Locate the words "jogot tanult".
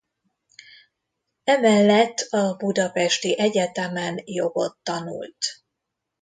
4.25-5.37